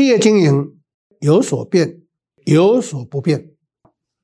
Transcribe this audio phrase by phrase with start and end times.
[0.00, 0.78] 企业经营
[1.20, 2.00] 有所变，
[2.46, 3.50] 有所不变。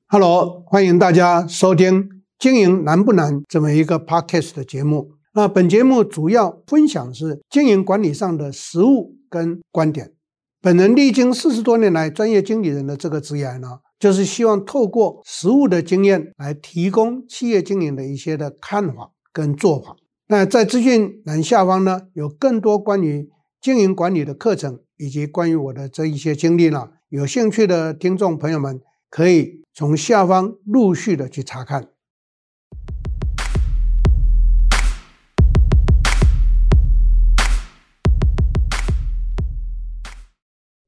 [0.06, 2.04] Hello，欢迎大家收听
[2.38, 5.12] 《经营难不难》这么一个 Podcast 的节目。
[5.34, 10.14] 那本节目主要分享是经营管理上的实务跟观点。
[10.62, 19.94] 本人历经四十多年来专业经理人的这个职业呢，就是希望透过实务的经验来提供企业经营的一些的看法跟做法。
[20.28, 23.28] 那在资讯栏下方呢，有更多关于
[23.60, 28.80] 经营管理的课程，以及关于我的这一些经历呢，有兴趣的听众朋友们
[29.10, 31.88] 可以从下方陆续的去查看。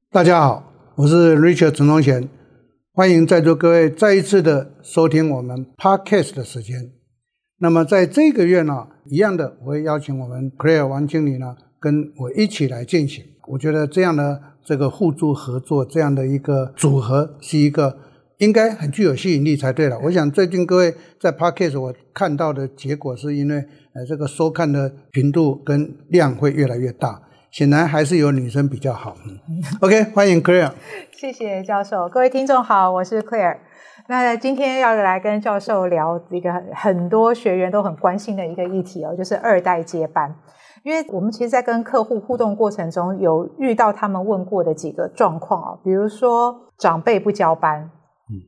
[0.09, 2.27] 大家好，我是 Richard 陈忠贤，
[2.91, 6.93] 欢迎在座各位再一次的收听我们 Podcast 的时间。
[7.59, 13.23] 那么在这个月呢，一样的，我会邀请我们 Claire 王经理呢，跟我一起来进行。
[13.49, 17.97] 我觉得这样的这个互助合作，这样的一个组合，是一个
[18.37, 19.99] 应该很具有吸引力才对了。
[20.03, 29.15] 我想最近各位在 Podcast 我看到的结果，是因为呃这个收看的频度跟量会越来越大，显然还是有女生比较好。
[29.81, 30.71] OK，欢迎 Claire。
[31.11, 33.57] 谢谢教授，各位听众好，我是 Claire。
[34.07, 40.35] 那今天要来跟教授聊一个很多学员都很关心的一个议题哦，就是二代接班。
[40.83, 47.89] 因为我们其实，在跟客户互动过程中，有遇到他们问过的几个状况啊，比如说长辈不交班，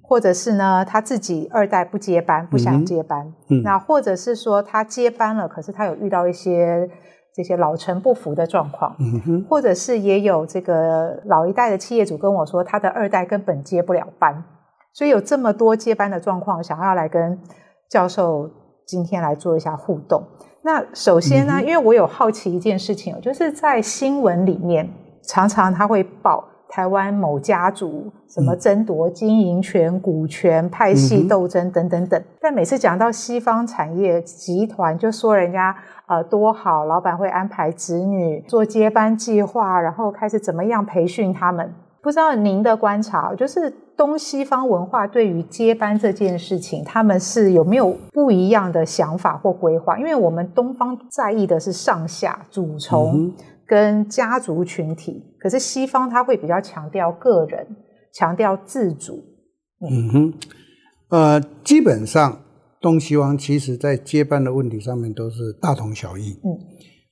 [0.03, 6.89] 或者是呢他自己二代不接班，不想接班，嗯那或者是说他接班了，可是他有遇到一些
[7.33, 14.43] 这些老臣不服的状况，嗯或者是也有这个老一代的企业主跟我说，他的二代根本接不了班。
[14.93, 17.39] 所以有这么多接班的状况，想要来跟
[17.89, 18.49] 教授
[18.85, 20.21] 今天来做一下互动。
[20.63, 24.87] 那首先呢，因为我有好奇一件事情，就是在新闻里面
[25.23, 32.23] 常常他会报台湾某家族什么争夺经营权、股权、派系斗争等等等。
[32.39, 35.75] 但每次讲到西方产业集团，就说人家
[36.05, 41.73] 呃多好，老板会安排子女做接班计划，然后开始怎么样培训他们。
[42.03, 49.97] 不知道您的观察，就是东西方文化对于接班这件事情，他们是有没有不一样的想法或规划？
[49.99, 53.31] 因为我们东方在意的是上下、主从
[53.67, 57.67] 跟家族群体，可是西方他会比较强调个人，
[58.11, 59.23] 强调自主。
[59.87, 60.33] 嗯哼，
[61.09, 62.39] 呃，基本上
[62.81, 66.31] 东西方其实在接班的问题上面都是大同小异。
[66.43, 66.49] 嗯。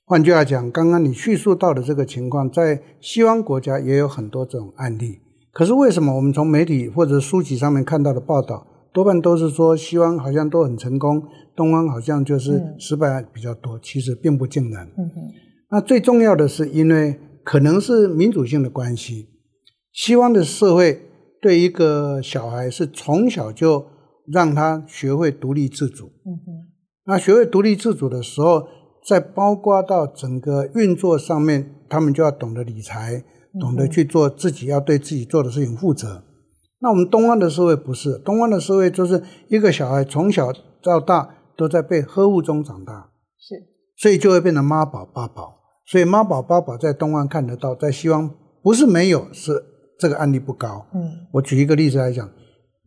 [0.09, 5.19] 换句话讲，刚刚你叙述到的这个情况，在西方国家也有很多这种案例。
[5.51, 11.21] 可是为什么我们从媒体或者书籍上面看到的报道，多半都是说西方好像都很成功，
[11.55, 13.77] 东方好像就是失败比较多？
[13.77, 14.89] 其实并不尽然。
[15.69, 19.27] 那最重要的是，因为可能是民主性的关系，
[19.93, 21.03] 西方的社会
[21.39, 23.85] 对一个小孩是从小就
[24.25, 26.09] 让他学会独立自主。
[27.05, 28.63] 那学会独立自主的时候，
[29.07, 33.23] 在包括到整个运作上面，他们就要懂得理财，
[33.59, 36.23] 懂得去做自己要对自己做的事情负责。
[36.81, 43.55] 那我们东方的社会不是，东方的社会就是一个小孩从小到大都在被呵护中长大，是，
[43.97, 45.55] 所以就会变成妈宝爸宝。
[45.85, 48.29] 所以妈宝爸宝在东方看得到，在西方
[48.61, 49.63] 不是没有，是
[49.97, 50.85] 这个案例不高。
[50.93, 51.01] 嗯，
[51.33, 52.29] 我举一个例子来讲，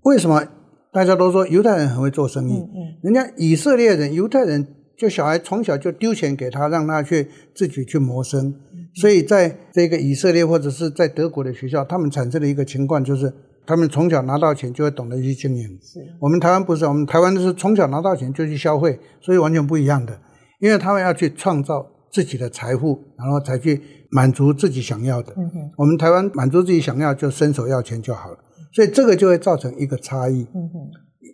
[0.05, 0.47] 为什么
[0.93, 2.53] 大家都说犹太人很会做生意？
[2.53, 4.77] 嗯嗯，人家以色列人、犹太人。
[5.03, 8.55] 就小孩从小就丢钱给他，让他去自己去谋生。
[8.95, 13.35] 所以在这个以色列或者是在德国的学校，他们产生的一个情况就是，
[13.67, 15.77] 他们从小拿到钱就会懂得去经营。
[15.83, 20.17] 是我们台湾不是，我们台湾就是从小拿到钱就去消费，所以完全不一样的。
[20.61, 25.33] 因为他们要去创造自己的财富，然后才去满足自己想要的。
[25.37, 25.51] 嗯。
[25.77, 28.39] 我们台湾满足自己想要就伸手要钱就好了，
[28.73, 30.47] 所以这个就会造成一个差异。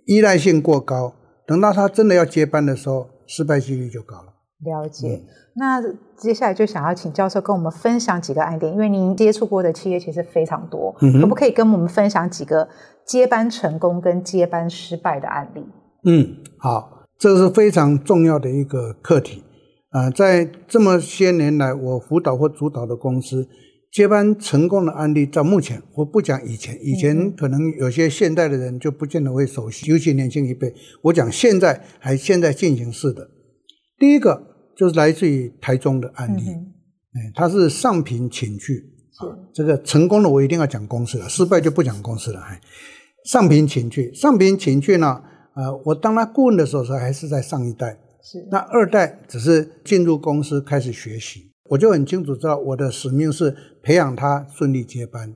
[0.06, 1.12] 依赖性过高，
[1.46, 3.10] 等到他真的要接班的时候。
[3.28, 4.34] 失败几率就高了。
[4.64, 5.08] 了解。
[5.08, 5.24] 嗯、
[5.54, 5.80] 那
[6.16, 12.68] 接下来就想要请教授跟我们分享几个案例，因为您接触过的企业其实非常多，嗯、可不可以跟我们分享几个
[13.06, 15.64] 接班成功跟接班失败的案例？
[16.04, 19.44] 嗯，好，这是非常重要的一个课题
[19.90, 23.46] 啊、呃，在这么些年来，我辅导或主导的公司。
[23.90, 30.72] 接班成功的案例，到目前我不讲以前，以前可能有些现代的人就不见得会熟悉，尤其年轻一辈。
[31.02, 33.30] 我讲现在还现在进行式的，
[33.98, 34.40] 第一个
[34.76, 38.84] 就是来自于台中的案例，哎，他是上品寝具，
[39.54, 42.40] 这个成功的我一定要讲公司了，失败就不讲公司了。
[42.40, 42.60] 哎，
[43.24, 45.22] 上品寝具，上品寝具呢，
[45.56, 51.47] 呃，我当他顾问的时候，还是在上一代，是那二代只是进入公司开始学习。
[51.70, 55.34] 我就很清楚知道我的使命是培养他顺利接班。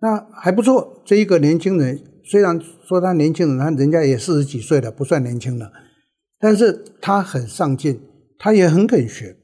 [0.00, 5.70] 那还不错，这一个年轻人虽然说他年轻人，他人家也四十几岁了，不算年轻了，
[6.38, 8.00] 但是他很上进，
[8.38, 9.36] 他也很肯学。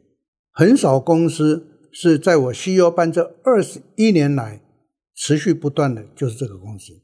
[0.53, 4.63] 很少公司是在我 CEO 班这二十一年来
[5.15, 6.95] 持续不断的，就是这个公司。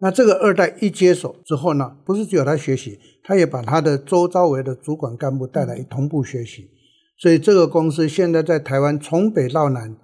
[0.00, 6.68] 那这个二代一接手之后呢，不是只有他学习，他也把他的周遭围的主管干部带来同步学习。
[7.20, 9.94] 所以这个公司现在在台湾从北到南，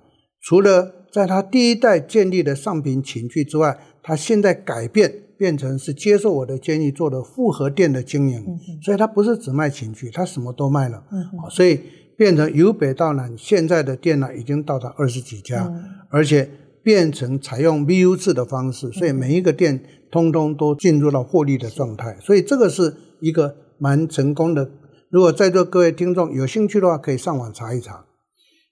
[0.42, 8.44] 除了在他第一代建立的上品寝具之外，他现在改变变成是接受我的建议做的复合店的经营，
[8.82, 11.02] 所以他不是只卖寝具，他什么都卖了。
[11.50, 11.80] 所以
[12.18, 15.72] 变成由北到南，现在的店呢已经到达二十几家，
[16.10, 16.50] 而且
[16.82, 22.18] 变成采用 BU 制的方式，所以每一个店通通都进入了获利的状态。
[22.20, 24.70] 所以这个是一个蛮成功的。
[25.16, 28.04] 如果在座各位听众有兴趣的话，可以上网查一查。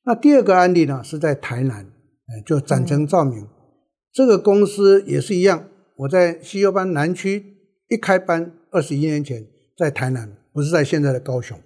[0.04, 1.86] 那第二个案例呢是在台南。
[2.26, 3.46] 哎，就展成照明，
[4.12, 5.64] 这个公司也是一样。
[5.96, 7.56] 我在西优班南区
[7.88, 11.58] 一开班，二十一年前在台南，不是在现在的高雄。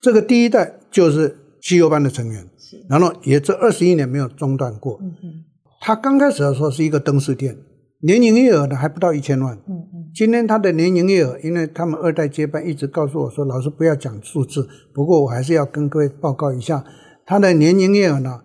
[0.00, 2.48] 这个第一代就是西优班的成员，
[2.88, 5.00] 然后也这二十一年没有中断过。
[5.02, 5.44] 嗯嗯。
[5.80, 7.58] 他刚开始的时候是一个灯饰店，
[8.02, 9.56] 年营业额呢还不到一千万。
[9.68, 9.99] 嗯嗯。
[10.14, 16.84] 今天他的年营业额，因为他们二代接班一直告诉我说，老师不要讲数字，不过我还是要跟各位报告一下，
[17.24, 18.40] 他的年营业额呢。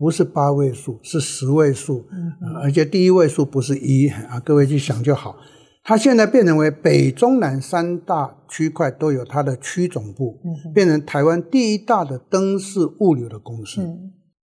[0.00, 2.06] 不是八位数，是十位数，
[2.62, 5.34] 而且第一位数不是一啊，各位去想就好。
[5.82, 10.38] 他现在变成为北中南三大区块都有他的区总部，
[10.72, 13.80] 变成台湾第一大的灯饰物流的公司。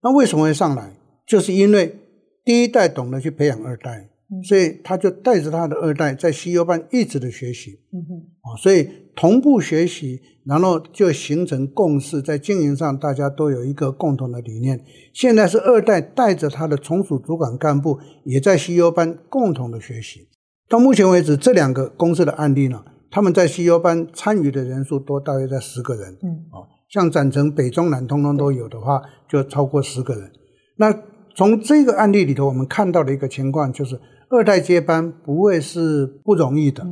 [0.02, 0.96] 那为什么会上来？
[1.24, 2.00] 就是因为
[2.44, 4.08] 第一代懂得去培养二代。
[4.42, 14.82] 所以他就带着他的二代在西优班一直的学习，嗯哼，啊，所以同步学习，然后就形成共识，在经营上大家都有一个共同的理念。
[15.12, 20.28] 现在是二代带着他的从属主管干部也在西优班共同的学习。
[20.68, 30.30] 到目前为止，这两个公司的案例呢，他们在 CEO 班参与的人数都大约在十个人，嗯，啊，像展城北中南通通都有的话，就超过十个人。
[30.76, 30.92] 那
[31.36, 34.00] 从这个案例里头，我们看到的一个情况就是。
[34.34, 36.84] 二代接班不会是不容易的，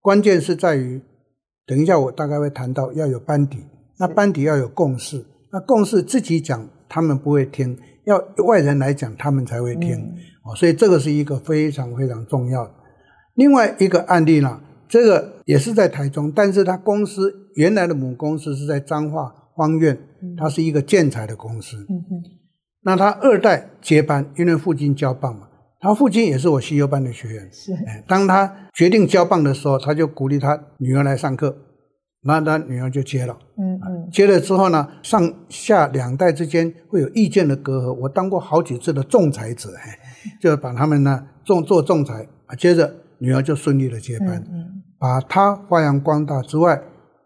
[0.00, 1.02] 关键是在于，
[1.66, 3.58] 等一下我大概会谈到要有班底，
[3.98, 5.22] 那班底要有共识，
[5.52, 8.16] 那共识自己讲他们不会听，要
[8.46, 9.96] 外人来讲他们才会听，
[10.44, 12.72] 哦，所以这个是一个非常非常重要的。
[13.34, 19.98] 另外一个案例呢，这个也是在台中，但是他公司原来的母公司是在彰化方院，
[20.38, 21.86] 它是一个建材的公司，
[22.82, 25.48] 那他二代接班，因为父亲交棒嘛。
[25.82, 27.72] 他父亲也是我 CEO 班的学员，是。
[28.06, 31.56] 当他决定交棒的时候，他就鼓励他女儿来上课，
[32.22, 33.36] 那他女儿就接了。
[33.58, 34.08] 嗯嗯。
[34.12, 37.92] 接了之后呢，上下两代之间会有意见的隔阂。
[37.94, 39.70] 我当过好几次的仲裁者，
[40.40, 44.82] 就把他们呢仲做仲裁，接着女儿就顺利的接班，嗯嗯。
[45.00, 46.80] 把他发扬光大之外，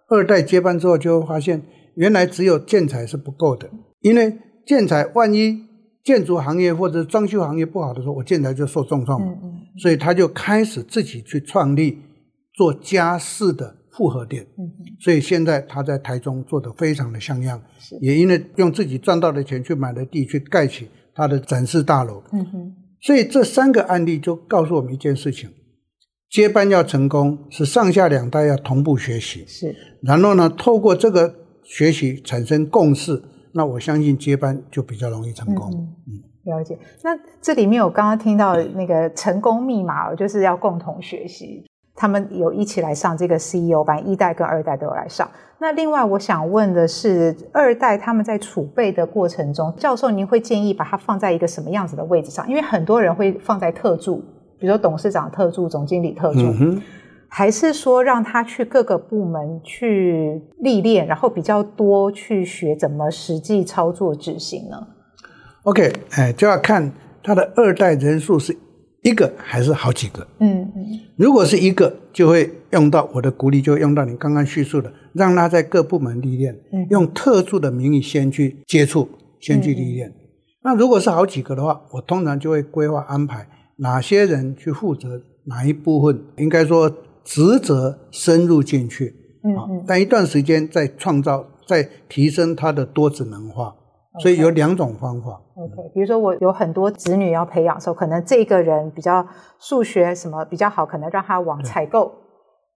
[0.08, 1.60] 二代接班之后就会发现，
[1.96, 3.68] 原来只有建材是不够的，
[4.00, 5.65] 因为建材万一。
[6.06, 11.98] 建筑行业或者装修行业不好的时候，我建材就受重创嘛，嗯嗯，所以他就开始自己去创立
[12.54, 14.70] 做家饰的复合店，嗯，
[15.00, 17.60] 所以现在他在台中做得非常的像样，
[18.00, 25.50] 也因为用自己赚到的钱去买了地，去盖起他的展示大楼，嗯哼，所以这三个案例就告诉我们一件事情：
[26.30, 33.20] 接班要成功，是上下两代要同步学习，是，然后呢，透过这个学习产生共识。
[33.56, 35.70] 那我相信接班就比较容易成功。
[35.72, 36.78] 嗯，嗯，了解。
[37.02, 41.64] 那这里面我刚刚听到那个成功密码，就是要共同学习。
[41.94, 45.26] 他们有一起来上这个 CEO 班，一代跟二代都有来上。
[45.58, 52.46] 那另外我想问的是，二代他们在储备的过程中，教授您会建议把它放在一个什么样子的位置上？
[52.46, 54.18] 因为很多人会放在特助，
[54.58, 56.40] 比如说董事长特助、总经理特助。
[56.40, 56.82] 嗯
[57.38, 64.86] 还是说让他去各个部门去历练，然后比较多去学怎么实际操作执行呢
[65.64, 66.90] ？OK，哎，就要看
[67.22, 68.56] 他的二代人数是
[69.02, 70.26] 一个还是好几个。
[70.38, 79.06] 嗯嗯，如果是一个，就会用到我的鼓励，就会用到你刚刚叙述的，让他在各部门历练，嗯，用特助的名义先去接触，
[79.40, 80.08] 先去历练。
[80.08, 80.14] 嗯，
[80.62, 86.90] 那如果是好几个的话，我通常就会规划安排哪些人去负责哪一部分，应该说。
[87.26, 93.74] 职责深入进去，嗯嗯，但一段时间再创造、再提升他的多职能化
[94.20, 95.42] 所以有两种方法。
[95.56, 99.26] OK，比如说我有很多子女要培养的时候，可能这个人比较
[99.58, 102.12] 数学什么比较好，可能让他往采购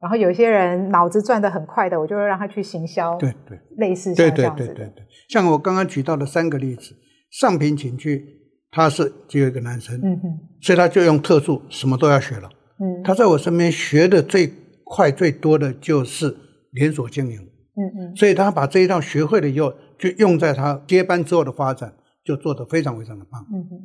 [0.01, 3.17] 然后有些人脑子转得很快的，我就会让他去行销。
[3.19, 4.57] 对对，类似像这样。
[4.57, 6.97] 对对对对对，像我刚刚举到的三个例子，
[7.31, 8.25] 上品情趣，
[8.71, 12.49] 他是只有一个男生，嗯哼，所以他就用特助，什么都要学了。
[12.81, 14.51] 嗯，他在我身边学的最
[14.85, 16.35] 快最多的就是
[16.73, 17.37] 连锁经营。
[17.37, 21.95] 嗯嗯，所以他把这一套学会了以后，就用在他接班之后的发展，
[22.25, 23.41] 就做得非常非常的棒。
[23.53, 23.81] 嗯嗯。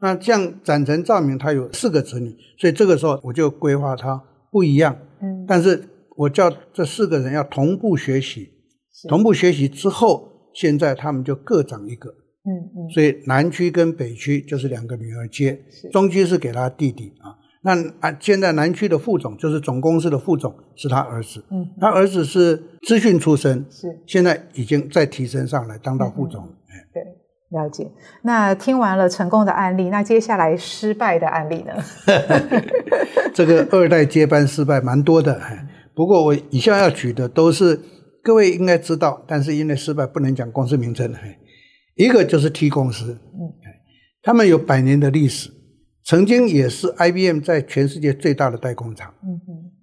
[0.00, 4.96] 那像展成照明，他有四个子女，所以这个时候我就规划他不一样。
[5.22, 5.82] 嗯，但是
[6.16, 8.50] 我叫这四个人要同步学习，
[9.08, 12.10] 同步学习之后，现在他们就各长一个。
[12.46, 15.58] 嗯嗯，所以南区跟北区就是两个女儿接，
[15.90, 17.23] 中区是给他弟弟啊。
[17.64, 21.42] 那啊，现在南区的副总就是总公司的副总是他儿子。
[21.50, 26.44] 嗯，他儿子是资讯出身，是现在已经在提升上来当到副总。
[26.92, 27.02] 对。
[27.50, 27.88] 了解，
[28.22, 31.72] 那听完了成功的案例，那接下来失败的案例呢？
[33.32, 35.40] 这个二代接班失败蛮多的，
[35.94, 37.78] 不过我以下要举的都是
[38.24, 41.14] 各位应该知道，但是因为失败不能讲公司名称。
[41.94, 43.54] 一个就是 T 公司，嗯
[44.20, 45.48] 他们有百年的历史，
[46.04, 49.12] 曾经也是 IBM 在全世界最大的代工厂。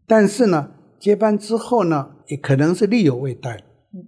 [0.08, 3.64] 但是呢，接班之后呢，也可能是力有未逮，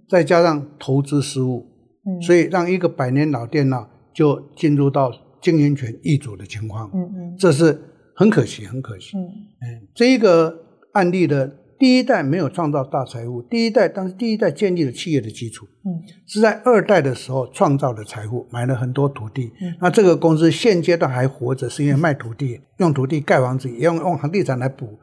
[0.08, 1.66] 再加上投资失误。
[2.06, 7.80] 嗯所以让一个百年老店呢，就进入到经营权易主的情况，嗯嗯，这是
[8.14, 9.16] 很可惜，很可惜。
[9.16, 10.54] 嗯嗯，这一个
[10.92, 19.52] 案例的第一代没有创造大财富，第一代但是第一代建立了企业的基础，嗯，是在二代的时候创造了财富，买了很多土地。
[19.60, 24.98] 嗯，那这个公司现阶段还活着，是因为卖土地，用土地盖房子，也用用房地产来补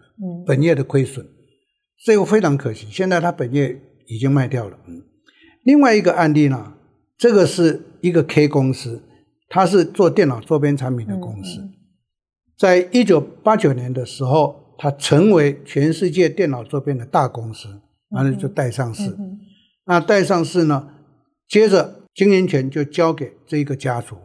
[0.46, 1.26] 本业的亏损，
[2.06, 2.88] 这个非常可惜。
[2.90, 4.78] 现在他本业已经卖掉了。
[4.88, 5.02] 嗯，
[5.64, 6.74] 另外一个案例呢？
[7.18, 9.04] 这个是一个 K 公司，
[9.48, 11.62] 它是做电脑周边产品的公司。
[12.58, 17.70] 在一九八九年的时候，它成为全世界电脑周边的大公司，
[18.10, 19.16] 完了就带上市。
[19.86, 20.88] 那带上市呢，
[21.48, 24.16] 接着经营权就交给这一个家族。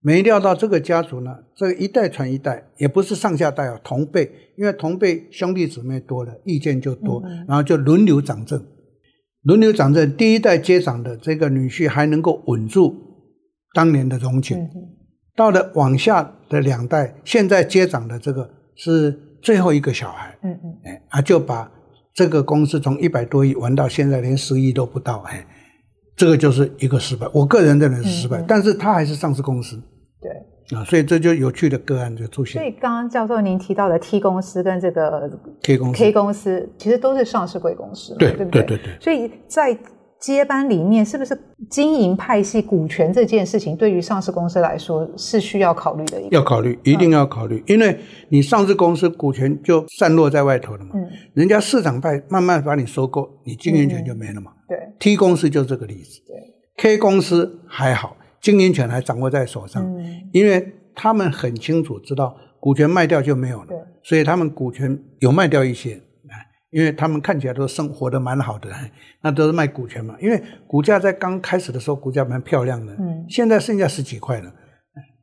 [0.00, 8.60] 没料到这个家族呢，这个一代传一代，也不是上下代啊，同辈，因为同辈兄弟姊妹多了，意见就多，然后就轮流掌政。
[9.42, 12.96] 轮流掌政，第一代接掌的这个女婿还能够稳住
[13.72, 14.58] 当年的荣景，
[15.36, 21.70] 到了往下的两代，现在接掌的这个是最后一个小孩，嗯嗯，哎，啊就把
[22.12, 25.46] 这个公司从一百多亿玩到现在连十亿都不到，哎，
[26.16, 27.26] 这个就是一个失败。
[27.32, 29.80] 我个人认为是失败，但是他还是上市公司。
[30.20, 32.60] 对啊，所以这就有趣的个案就出现。
[32.60, 35.30] 所以刚刚教授您提到的 T 公司跟这个
[35.62, 38.46] K 公司，K 公司其实都是上市贵公司，对对？
[38.46, 38.96] 对对对。
[39.00, 39.76] 所以在
[40.20, 41.36] 接班里面，是不是
[41.70, 46.20] 经营派系股权这件事情，对于上市公司来说是需要考虑的？
[46.30, 47.98] 要考虑，一定要考虑，嗯、因为
[48.28, 50.90] 你上市公司股权就散落在外头了嘛。
[50.94, 51.08] 嗯。
[51.34, 54.52] 人家市场派慢慢把你收购，你经营权就没了嘛。
[54.52, 54.78] 嗯、对。
[54.98, 56.20] T 公司就这个例子。
[56.26, 56.36] 对。
[56.76, 58.16] K 公司还好。
[58.40, 63.66] 经营权还掌握在手上，嗯、因为他们很清楚知道股权卖掉就没有了，
[64.02, 66.00] 所以他们股权有卖掉一些，
[66.70, 68.70] 因为他们看起来都生活的蛮好的，
[69.22, 70.16] 那都是卖股权嘛。
[70.20, 74.52] 因为股价在刚开始的时候股价蛮漂亮的，嗯、现在剩下十几块了，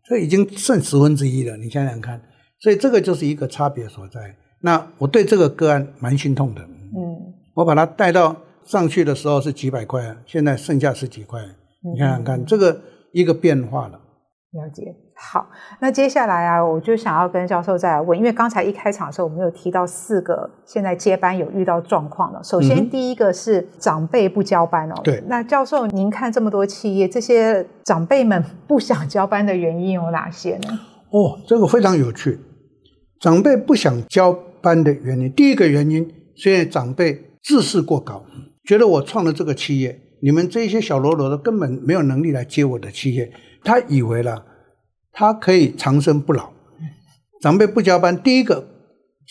[0.06, 1.58] 这已经剩十分之一了。
[1.58, 2.22] 你想想看，
[2.60, 4.36] 所以这个就是一个差别所在。
[4.62, 8.36] 那我对这个个案蛮心痛的，嗯，我把它带到
[8.66, 11.42] 上去的时候是几百块，现在剩下十几块，
[11.94, 12.82] 你想想看这个。
[13.14, 14.84] 一个变化了，了解。
[15.20, 22.44] 好，那接下来啊，我就想要跟教授再来问，因为刚才一开场的时候，我们有提到四个现在接班有遇到状况了。
[22.44, 24.96] 首先，第一个是长辈不交班哦。
[25.04, 25.24] 对。
[25.28, 30.80] 那教授，您看这么多企业，这些长辈们 不想交班的原因有哪些呢？
[31.10, 32.40] 哦，这个非常有趣。
[33.20, 34.32] 长辈不想交
[34.62, 38.24] 班的原因，第一个原因，是因为长辈自视过高，
[38.64, 40.00] 觉得我创了这个企业。
[40.22, 43.32] 你们这些小喽啰的根本没有能力来接我的企业，
[43.64, 44.44] 他以为了
[45.20, 46.52] 他可以长生不老。
[47.42, 48.64] 长辈不交班，第一个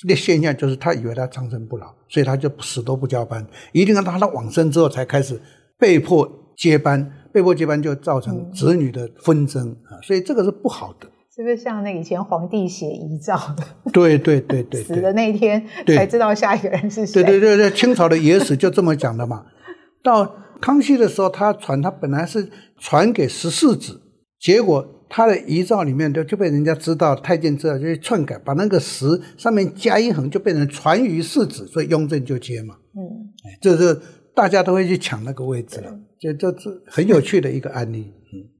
[0.09, 5.41] 的现象就是他以为他长生不老，所以他就死都不交班，一定要到他往生之后才开始
[5.79, 11.07] 被迫接班，被迫接班就造成子女的纷争啊，所以这个是不好的。
[11.37, 13.63] 是不是像那以前皇帝写遗诏的？
[13.93, 17.23] 对对对对，死的那一天才知道下一个人是谁？
[17.23, 19.47] 对对对对，清朝的野史就这么讲的嘛，
[20.03, 20.35] 到。
[20.59, 24.01] 康熙的时候，他传他本来是传给十四子，
[24.41, 32.75] 结果他的遗诏里面就就被人家知道，太监知道就去篡改，把那个十上面加一横，就变成传于世子，所以雍正就接嘛。
[32.95, 34.01] 嗯，哎，这是
[34.35, 38.13] 大家都会去抢那个位置了，就这是很有趣的一个案例。
[38.33, 38.51] 嗯，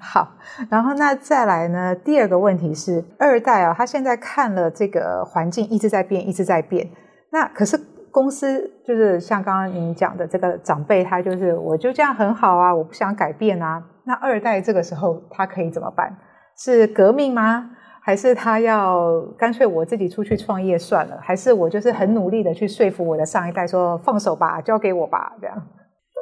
[0.00, 0.36] 好，
[0.68, 1.94] 然后那再来呢？
[1.94, 6.90] 第二个问题是二代啊，他现在看了这个环境一直在变，一直在变。
[7.30, 7.78] 那可是
[8.14, 13.82] 公司就是像刚刚您讲的这个长辈，他就是我就这样很好啊，我不想改变啊。
[14.06, 16.16] 那二代这个时候他可以怎么办？
[16.56, 17.72] 是革命吗？
[18.00, 21.18] 还是他要干脆我自己出去创业算了？
[21.20, 25.32] 还是我就是很努力的去说服我的上一代说放手吧，交给我吧？
[25.40, 25.66] 这样。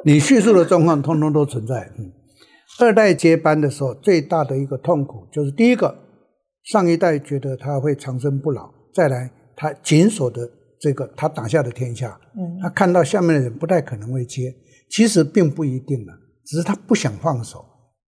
[0.03, 1.75] 你叙述的状况通通都存在。
[1.99, 2.11] 嗯，
[2.81, 5.93] 二代接班的时候最大的一个痛苦就是第一个，
[6.63, 10.49] 上一代觉得他会长生不老，再来他紧锁的
[10.83, 14.53] 这个他打下的天下，嗯，他看到下面的人不太可能会接，
[14.89, 16.11] 其实并不一定的，
[16.45, 17.63] 只是他不想放手，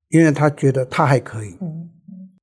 [0.08, 1.50] 因为他觉得他还可以。
[1.60, 1.88] 嗯。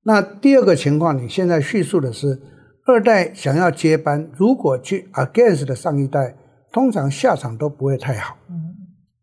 [0.05, 2.41] 那第二个情况，你现在叙述的是
[2.85, 6.38] 二代想要接班，如果去 against 的上一代，
[6.71, 8.38] 通常下场都不会太好。
[8.50, 8.55] 嗯，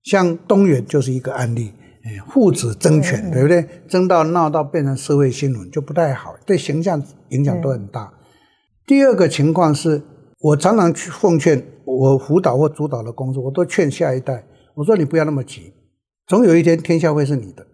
[0.03, 1.73] 像东元就是一个案例，
[2.05, 3.67] 哎，父子争权，对不对？
[3.89, 8.13] 争到闹到变成社会新闻，就不太好，对形象影响都很大。
[8.87, 10.03] 第二个情况是，
[10.41, 15.73] 我常常去奉劝我辅导或主导的工作，我都劝下一代，我说你不要那么急，
[16.27, 17.67] 总有一天天下会是你的，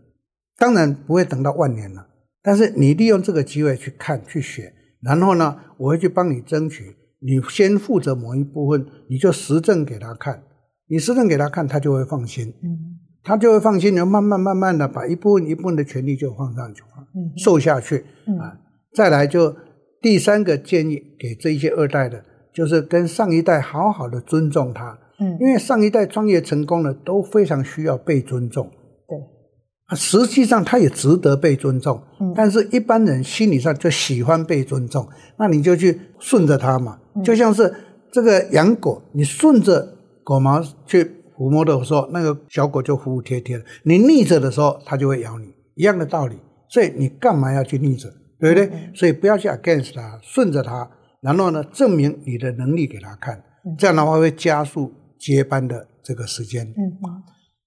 [0.57, 2.07] 当然不会等到万年了。
[2.43, 6.95] 但是你利用这个机会去看、去学，然后呢，我会去帮你争取。
[7.21, 10.43] 你先负责某一部分，你就实证给他看。
[10.87, 12.53] 你实证给他看，他就会放心。
[12.63, 13.95] 嗯，他就会放心。
[13.95, 16.83] 你要慢慢、慢慢的把一部分、一部分的权利就放上去，
[17.15, 18.05] 嗯，受下去。
[18.27, 18.59] 嗯，啊，
[18.95, 19.57] 再来就
[20.03, 22.23] 第三个建议给这一些二代的，
[22.55, 24.99] 就是跟上一代好好的尊重他。
[25.19, 28.71] 嗯，因为上一代创业成功了，都非常需要被尊重。
[29.09, 35.07] 对实际上，他也值得被尊重，嗯但是一般人心理上就喜欢被尊重，
[35.39, 37.73] 那你就去顺着他嘛，就像是
[38.11, 39.87] 这个养狗，你顺着
[40.25, 41.05] 狗毛去
[41.37, 46.37] 抚摸的时候，那个小狗就服服帖帖的；你逆着的时候，它就会咬你，一样的道理。
[46.71, 48.09] 所以你干嘛要去逆着，
[48.41, 48.71] 对不对？
[48.95, 50.91] 所以不要去 against 它，顺着他，
[51.25, 53.43] 然后呢，证明你的能力给他看，
[53.77, 56.65] 这样的话会加速接班的这个时间。
[56.67, 56.75] 嗯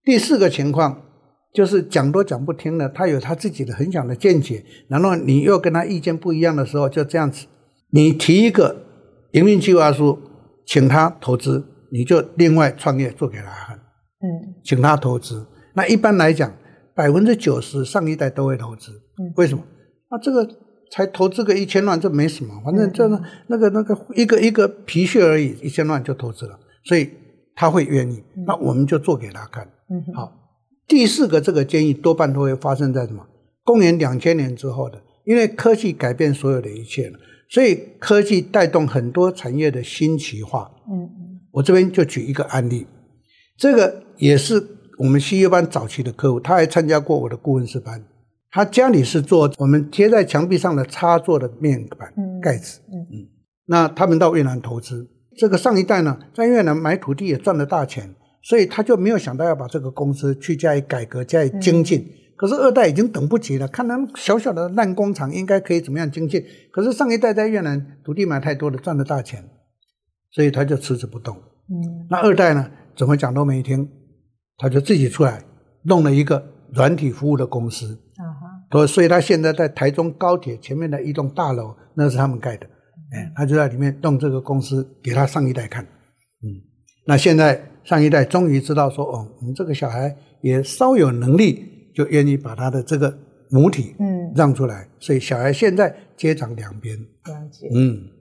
[0.06, 1.04] 第四个情况。
[1.54, 7.48] 就是讲都讲不听了，他有他自己的很想的见解，然后你又跟他意见不一样的时候，就这样子，
[7.90, 8.76] 你提一个
[9.32, 10.20] 营运计划书，
[10.68, 15.48] 请他投资，你就另外创业做给他看，嗯，请他投资。
[15.74, 16.54] 那一般来讲，
[16.94, 19.64] 百分之九十上一代都会投资，嗯，为什么？
[20.12, 20.46] 那这个
[20.92, 27.10] 才投资个一千万，这没什么，反正这那那个那个一个一个皮屑而已，一千万就投资了，所以
[27.56, 28.24] 他会愿意。
[28.46, 30.32] 那我们就做给他看，嗯，好。
[30.88, 33.26] 第四个这个建议多半都会发生在什么？
[33.64, 37.20] 公元两千年之后的，因为科技改变所有的一切了，
[37.50, 40.72] 所以科技带动很多产业的新奇化。
[40.90, 42.88] 嗯嗯，我这边就举一个案例，
[43.58, 44.66] 这个也是
[45.00, 48.02] 我们 CEO 班早期的客户，他还参加过我的顾问师班。
[48.58, 52.80] 他家里是做我们贴在墙壁上的插座的面板盖子。
[52.92, 53.30] 嗯嗯，
[53.68, 58.16] 那他们到越南投资，这个上一代呢，在越南买土地也赚了大钱。
[58.42, 62.00] 所以他就没有想到要把这个公司去加以改革、加以精进。
[62.00, 66.44] 嗯、可是二代已经等不及了，看他们小小的烂工厂应该可以怎么样精进。
[66.72, 69.48] 可是上一代在越南土地买太多了，赚了大钱，
[70.32, 71.36] 所以他就迟迟不动。
[71.70, 73.88] 嗯，那二代呢，怎么讲都没听，
[74.58, 75.44] 他就自己出来
[75.84, 76.44] 弄了一个
[76.74, 78.02] 软体服务的公司。
[78.18, 78.26] 啊
[78.70, 82.66] 哈，所以他现在在台中高铁前面的一栋大楼，那是他们盖的。
[83.12, 85.84] 哎，他就在里面弄这个公司给他上一代看。
[85.84, 86.48] 嗯，
[87.06, 87.72] 那现在。
[87.88, 91.64] 上一代终于知道说，哦，我们这个小孩也稍有能力，
[91.96, 93.18] 就愿意把他的这个
[93.50, 96.98] 母体嗯让出来，嗯、所以小孩现在接掌两边。
[96.98, 97.70] 了解。
[97.74, 98.17] 嗯，好，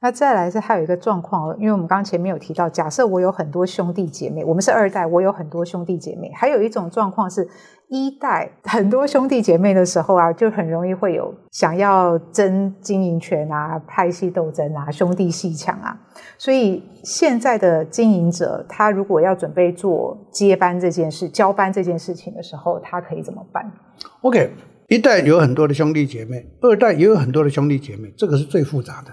[0.00, 7.48] 那再来是还有一个状况，因为我们刚前面有提到，假设我有很多兄弟姐妹，我们是二代，我有很多兄弟姐妹，还有一种状况是。
[7.90, 15.98] 一代很多兄弟姐妹的时候啊，就很容易会有想要争经营权啊、派系斗争啊、兄弟鬩墙啊。
[16.36, 23.72] 所以现在的经营者，他如果要准备做接班这件事、交班这件事情的时候，他可以怎么办
[24.20, 24.50] ？OK，
[24.88, 29.10] 一代有很多的兄弟姐妹，二代也有很多的兄弟姐妹，这个是最复杂的。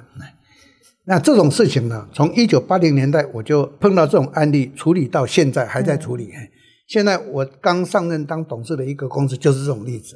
[1.08, 6.26] 那这种事情呢，从一九八零年代我就碰到这种案例，处理到现在还在处理。
[6.26, 6.50] 嗯
[6.88, 10.16] 现在我刚上任当董事的一个公司就是这种例子。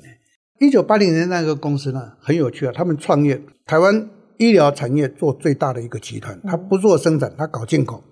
[0.60, 8.04] 一九八零年那个公司呢，很有趣啊，他们创业台湾医疗产业做最大的一个集团，他不做生产，他搞进口，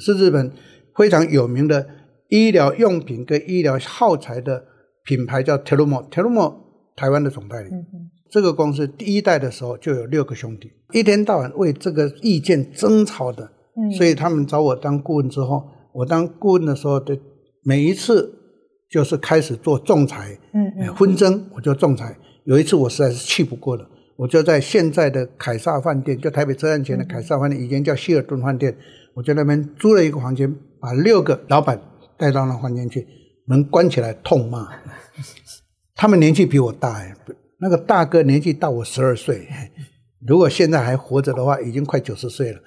[0.00, 0.50] 是日本
[0.96, 1.86] 非常有名的
[2.30, 4.64] 医疗用品跟医疗耗材的
[5.04, 6.54] 品牌，叫 Terumo，Terumo
[6.96, 7.68] 台湾的总代理。
[8.30, 13.50] 这个公司第一代的时候就有六个兄弟，一天到晚为这个意见争吵的，
[13.96, 17.18] 所以他们找我当顾问之后，我当顾问的时候的。
[17.64, 18.32] 每一次
[18.88, 22.16] 就是开始做仲裁，嗯嗯，纷争我就仲裁。
[22.44, 23.86] 有一次我实在是气不过了，
[24.16, 28.74] 我就在现在的凯撒饭店，就台北车站前的凯撒饭店，以前叫希尔顿饭店，
[29.12, 31.78] 我在那边租了一个房间，把六个老板
[32.16, 33.06] 带到那房间去，
[33.44, 34.66] 门关起来痛骂。
[35.94, 37.14] 他们年纪比我大哎，
[37.60, 39.48] 那个大哥年纪大我十二岁，
[40.26, 42.60] 如果现在还活着的话，已经快九十岁了。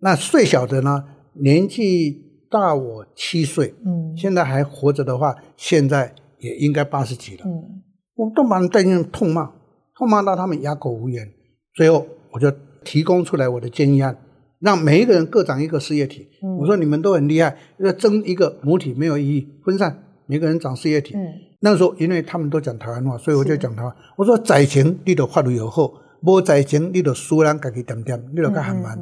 [0.00, 7.82] 那最小的呢，年纪大我七岁，嗯，现在还活着的话，现在也应该八十几了，嗯，
[8.14, 9.52] 我都把人带进痛骂。
[9.98, 11.26] 痛骂到他们哑口无言，
[11.74, 12.52] 最后我就
[12.84, 14.18] 提供出来我的建议案，
[14.60, 16.28] 让每一个人各长一个事业体。
[16.42, 21.16] 嗯、我说你们都很厉害，要争一个母体没有意义，分散，每个人长事业体。
[21.16, 21.24] 嗯、
[21.60, 23.90] 那时候因为他们都讲台湾话，所以我就讲台湾。
[23.90, 28.98] 是我说在前你都发育有后，无在前你都输人家己点点，你都较很慢。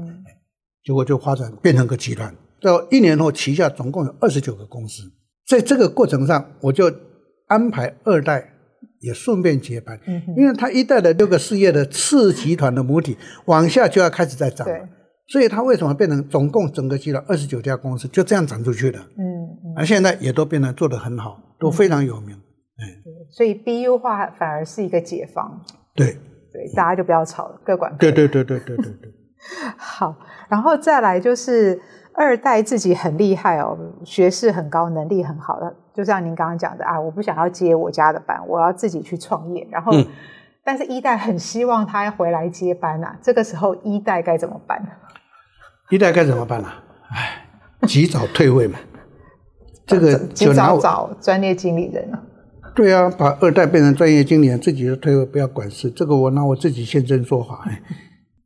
[0.84, 2.34] 结果就发展变成个集团。
[2.60, 5.02] 到一年后，旗下总共有二十九个公司。
[5.46, 6.92] 在这个过程上，我就
[7.46, 8.50] 安排二代。
[9.00, 10.00] 也顺便接班，
[10.34, 14.88] 因为他一代的六个事业的次集团的母体往下就要开始在涨，了
[15.28, 18.98] 所以它为什么变成总共整个集团二十九家公司就这样涨出去的？
[18.98, 22.34] 嗯，嗯而现在也都变得做得很好，都非常有名。
[22.34, 22.42] 嗯，
[23.34, 25.60] 所以 BU 化反而是一个解放。
[25.94, 26.16] 对
[26.52, 27.98] 对，大家就不要吵了，各管各。
[27.98, 29.12] 对对对对对对对。
[29.76, 30.14] 好，
[30.48, 31.82] 然后再来就是。
[32.16, 39.66] 二代自己很厉害哦，学识很高，能力很好的，就像您刚刚讲的啊，我不想要接我家的班，我要自己去创业。
[39.68, 40.06] 然后，嗯、
[40.62, 44.80] 但是一代很希望他回来接班啊，这个时候一代该怎么办？
[45.90, 46.84] 一代该怎么办呢、啊？
[47.10, 47.46] 哎，
[47.88, 48.78] 及早退位嘛。
[49.84, 52.22] 这个及早找专业经理人啊。
[52.74, 55.90] 对啊，把二代变成专业经理人，自己就退位，不要管事。
[55.90, 57.64] 这个我拿我自己现身说法。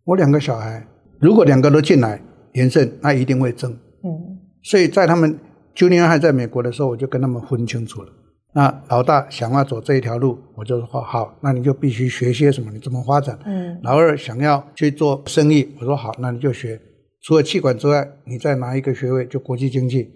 [0.04, 0.86] 我两个小孩，
[1.18, 2.20] 如果两个都进来。
[2.54, 3.70] 连胜，那一定会争。
[4.02, 5.38] 嗯，所以在他们
[5.76, 8.08] Junior 还在美国的时候，我就跟他们分清楚了。
[8.54, 13.38] 那老大想要走这一条路，我就说好，那你就必须学些什么，你怎么发展？
[13.44, 16.80] 嗯，老二想要去做生意，我说好，那你就学，
[17.22, 20.10] 除了气管之外，你再拿一个学位，就国际经济。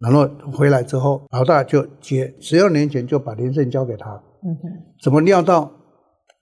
[0.00, 4.10] 然后回来之后，老大就接，十二年前就把连胜交给他。
[4.44, 4.68] 嗯哼，
[5.02, 5.72] 怎么料到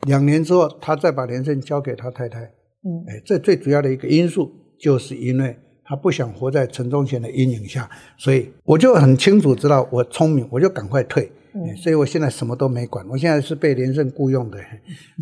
[0.06, 2.40] 两年之后，他再把连胜交给他太太？
[2.40, 4.50] 嗯，哎，这最主要的一个因素。
[4.78, 7.88] 就是因为他不想活在陈忠贤的阴影下，
[8.18, 11.32] 所以我就很清楚知道我聪明，我就赶快退。
[11.54, 14.58] 嗯，所以我现在什么都没管，我现在是被连胜雇佣的，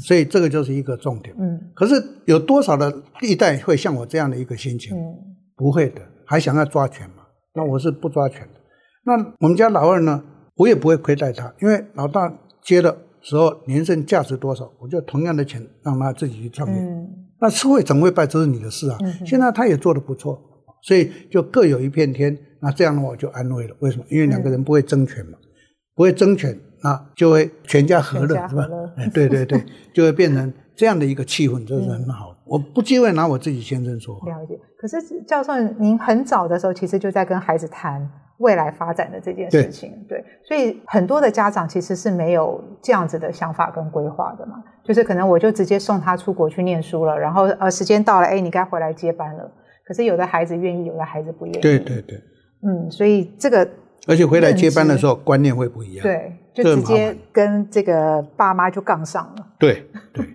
[0.01, 1.33] 所以这个就是一个重点。
[1.38, 1.94] 嗯，可是
[2.25, 4.97] 有多少的历代会像我这样的一个心情？
[4.97, 5.14] 嗯，
[5.55, 7.23] 不会的，还想要抓权嘛？
[7.54, 8.60] 那我是不抓权的。
[9.04, 10.22] 那我们家老二呢？
[10.56, 16.80] 我也不会亏待他，因为老大接的时候年剩价值多少，我就同样的钱让他自己去创业。
[16.80, 17.08] 嗯。
[17.40, 18.96] 那吃会整会败，这是你的事啊。
[19.00, 20.40] 嗯、现在他也做得不错，
[20.82, 22.38] 所以就各有一片天。
[22.60, 23.74] 那这样的话我就安慰了。
[23.80, 24.04] 为什么？
[24.08, 25.48] 因为两个人不会争权嘛，嗯、
[25.96, 28.68] 不会争权，那就会全家和乐，是吧？
[28.96, 29.60] 哎，对对对，
[29.92, 32.30] 就会变成这样的一个气氛，就是很好。
[32.30, 34.28] 嗯、我不忌讳拿我自己先生说话。
[34.28, 34.58] 了解。
[34.78, 38.10] 可是教授，您很早的时候其实就在跟孩子谈。
[38.38, 49.48] 未来发展的这件事情，对，对，所以很多的家长其实是没有这样子的想法跟规划的嘛，就是可能我就直接送他出国去念书了，然后呃时间到了，哎，你该回来接班了。
[49.87, 51.60] 可是有的孩子愿意，有的孩子不愿意。
[51.60, 52.20] 对对对，
[52.66, 53.66] 嗯，所以这个
[54.08, 59.46] 而且回来接班的时候观念会不一样，对，就直接跟这个爸妈就杠上了。
[59.60, 60.26] 对对，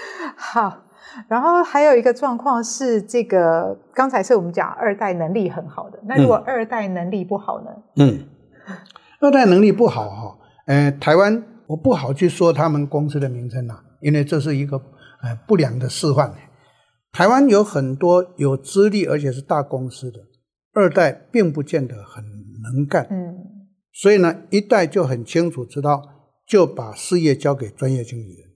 [0.36, 0.84] 好。
[1.26, 7.70] 然后还有一个状况是，这个刚才是我们讲二代能力很好的，那如果二代能力不好呢？
[7.96, 8.24] 嗯，
[9.20, 14.76] 二代能力不好哈，呃，台湾我不好去说他们公司的名称呐，因为这是一个
[15.22, 16.32] 呃不良的示范。
[17.10, 20.18] 台湾有很多有资历而且是大公司的
[20.74, 22.22] 二代，并不见得很
[22.62, 23.06] 能干。
[23.10, 23.34] 嗯，
[23.92, 26.02] 所以呢，一代就很清楚知道，
[26.46, 28.47] 就把事业交给专业经理人。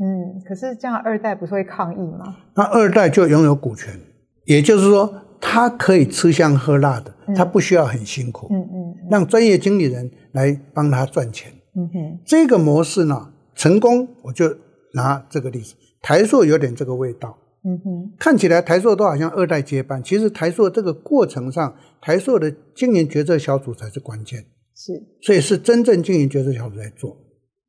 [0.00, 2.36] 嗯，可是这样二代不是会抗议吗？
[2.54, 3.98] 那二代就拥有股权，
[4.44, 8.46] 也就是说，他可以吃香喝辣的，嗯、他不需要很辛苦。
[8.50, 11.52] 嗯嗯，嗯嗯让专业经理人来帮他赚钱。
[11.74, 14.56] 嗯哼，这个模式呢，成功我就
[14.94, 17.36] 拿这个例子，台塑有点这个味道。
[17.64, 24.44] 嗯哼，看起来台塑都好像二代接班，其实台塑这个过程上，台塑的经营决策小组才是关键。
[24.76, 27.16] 是，所以是真正经营决策小组在做。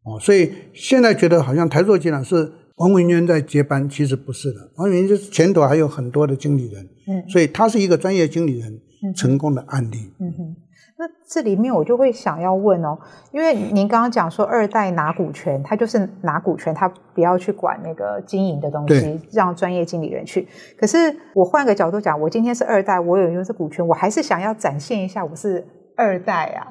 [0.05, 4.59] 哦，所以现在觉得好像台塑集团是王文渊在接班，其实不是的。
[4.77, 8.79] 王文渊就是前头还有很多的经理人，嗯，所以他是一个专业经理人
[9.15, 9.97] 成功的案例。
[10.21, 10.55] 嗯哼，
[10.97, 12.97] 那这里面我就会想要问哦，
[13.33, 20.47] 因为您刚刚讲说二代拿股权，他就是拿股权，他不要去管那个经营的东西，对让专业经理人去。
[20.77, 26.65] 可是我换个角度讲，我今天是二代，我有拥有股权，我还是想要展现一下我是二代啊，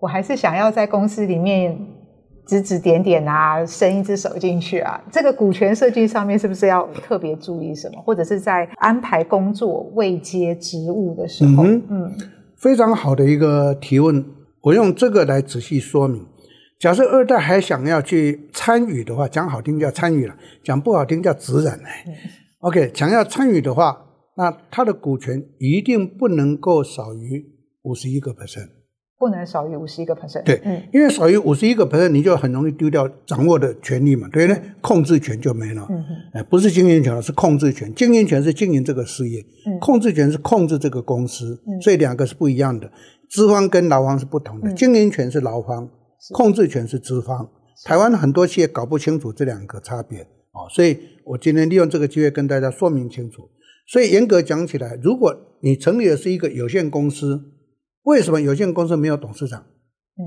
[0.00, 1.78] 我还是想要在公司里面。
[2.48, 8.00] 指指点点啊，伸一只手进去啊，这个股权设计上面是不是要特别注意什么？
[8.00, 12.12] 或者是在安排工作未接职务的时候，嗯，嗯，
[12.56, 14.24] 非常好的一个提问，
[14.62, 16.24] 我用这个来仔细说明。
[16.78, 20.34] 假设二代还想要去参与的话，讲好听叫参与了，
[20.64, 21.74] 讲不好听叫执掌。
[21.76, 22.14] 嗯、
[22.60, 24.06] OK，想要参与的话，
[24.36, 27.44] 那他的股权一定不能够少于
[27.82, 28.77] 五十一个 percent。
[29.18, 30.44] 不能少于五十一个 percent。
[30.44, 34.62] 对，嗯，因为少于五十一个 percent，你就很容易丢掉掌握的权利嘛，对不对？
[34.80, 35.84] 控制权就没了。
[35.90, 37.92] 嗯哼，哎，不是经营权了，是控制权。
[37.94, 42.88] 经营权是经营这个事业，嗯，控制权是控制这个公司，嗯，所以两个是不一样的。
[43.28, 45.90] 资方跟劳方是不同的，经营权是劳方，
[46.32, 47.50] 控制权是资方。
[47.84, 50.20] 台湾很多企业搞不清楚这两个差别
[50.52, 53.48] 啊，所以我今天利用这个机会跟大家说明清楚。
[53.88, 57.57] 所以严格讲起来，如果你成立的是一个有限公司。
[58.04, 59.64] 为什么有限公司没有董事长？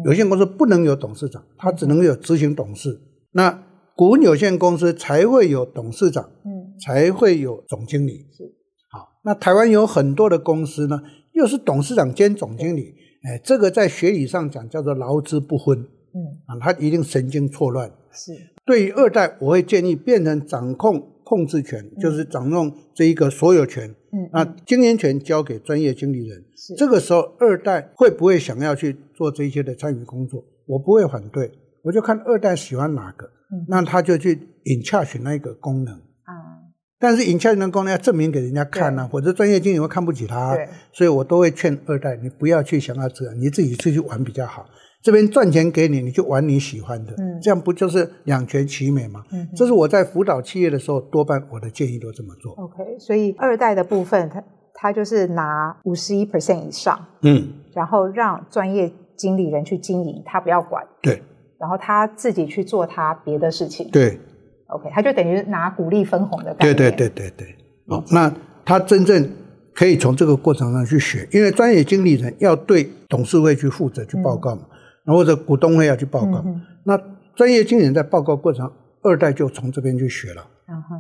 [0.06, 3.02] 有限公司不能有董事长，它只能有执行董事。
[3.34, 3.64] 那
[3.96, 8.26] 股份有限公司才会有董事长，嗯，才会有总经理。
[8.32, 8.44] 是，
[8.90, 11.02] 好，那台湾有很多的公司呢，
[11.34, 17.92] 又是董事长兼总经理，哎，这个在学理上讲叫做劳资不分，嗯，啊，他一定神经错乱。
[18.12, 18.32] 是，
[18.66, 23.90] 对于二代，我会建议变成掌控控制权，就是掌控这一个所有权。
[24.12, 30.44] 嗯，那经营权交给专业经理人，是这个时候二代会不会想要去做这些的参与工作？
[30.68, 31.50] 我不会反对，
[31.84, 34.34] 我就看二代喜欢哪个，嗯，那他就去
[34.66, 36.68] in charge 那个功能啊。
[37.00, 44.66] 但是 in charge 那个功能要证明给人家看呢，啊，或者专业经理会看不起他，对，所以我都会劝二代，你不要去想要这样，你自己出去玩比较好。
[45.02, 49.24] 这边赚钱给你，你就玩你喜欢的，嗯，这样不就是两全其美吗？
[49.32, 52.54] 嗯，这是我在辅导企业的时候，多半我的建议都这么做。
[52.54, 54.44] OK，所以二代的部分，他
[54.76, 61.22] 他就是拿五十一 percent 以上，嗯，然后让专业经理人去经营，他不要管，对，
[61.58, 64.20] 然后他自己去做他别的事情，对
[64.68, 67.56] ，OK，他就等于拿股利分红的概念，对对对对对。
[67.88, 68.32] 哦，那
[68.64, 69.28] 他真正
[69.74, 74.62] 可以从这个过程上去学，因为专业经理人要对董事会去负责去报告嘛。
[74.62, 74.68] 嗯
[75.06, 76.98] 或者股东会要去报告，嗯、那
[77.36, 80.46] 专业经理人在报告过程，二代就从这边去学了。
[80.68, 80.96] 然后，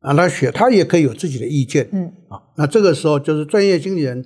[0.00, 1.88] 啊，他学，他也可以有自己的意见。
[1.92, 4.24] 嗯，啊，那这个时候就是专业经理人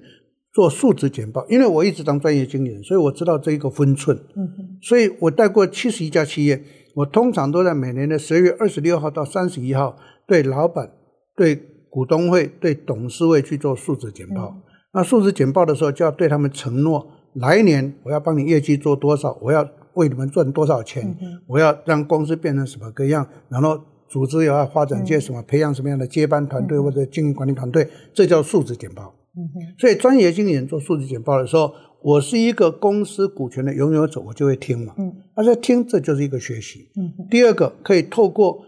[0.53, 4.17] 做数值简报，因为我一直当专业经理人，所以我知道这一个分寸。
[4.37, 6.63] 嗯哼，所以我带过七十一家企业，
[6.95, 10.91] 我通常都在每年的十二月二十六号到三十一号对老板、
[11.35, 11.57] 对
[11.89, 14.53] 股东会、对董事会去做数值简报。
[14.55, 14.63] 嗯、
[14.95, 17.13] 那数值简报的时候，就要对他们承诺。
[17.41, 19.37] 来年我要帮你业绩做多少？
[19.41, 21.05] 我要为你们赚多少钱？
[21.21, 23.27] 嗯、我要让公司变成什么个样？
[23.49, 25.41] 然后组织也要发展些什么？
[25.41, 27.89] 嗯、培养什么样的接班团队或者经营管理团队？
[28.15, 29.15] 这叫数字简报。
[29.37, 29.45] 嗯、
[29.79, 31.73] 所以专业经理人做数字简报的时候，
[32.03, 34.95] 我是一个公司股权的拥有者，我就会听嘛。
[34.97, 36.89] 嗯，而且听这就是一个学习。
[36.97, 38.63] 嗯，第二个可以透过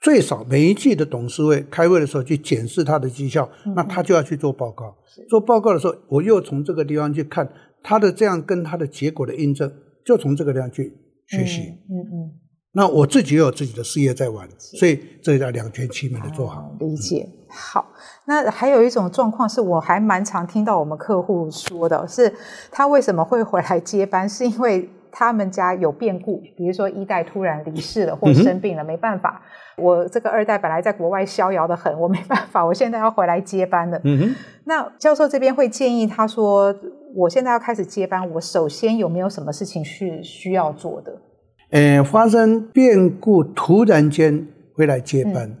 [0.00, 4.96] 最少每一季的董事会开会的时候去检视他的绩效，嗯、那他就要去做报告。
[5.28, 7.48] 做报告的时候，我又从这个地方去看。
[7.84, 9.72] 他的这样跟他的结果的印证，
[10.04, 10.92] 就从这个地方去
[11.28, 11.60] 学习。
[11.88, 12.02] 嗯嗯。
[12.02, 12.32] 嗯嗯，
[12.72, 16.74] 那我自己也有自己的事业在玩，所以这叫两全其美的做好。
[16.80, 17.28] 理解。
[17.48, 17.86] 好，
[18.26, 22.34] 那还有一种状况是我还蛮常听到我们客户说的，是
[22.72, 29.40] 他为什么会回来接班，是因为他们家有变故，比如说一代突然离世了或生病了，没办法。
[29.76, 34.00] 我这个二代本来在国外逍遥的很，我没办法， 我现在要回来接班了。
[34.02, 34.34] 嗯哼。
[34.64, 36.74] 那教授这边会建议他说。
[37.16, 41.12] 我现在要开始接班，我首先有没有什么事情是需要做的？
[41.70, 45.48] 呃，发生变故，突然间回来接班。
[45.48, 45.56] 嗯、